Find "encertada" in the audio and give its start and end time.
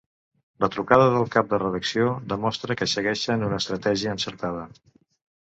4.19-4.67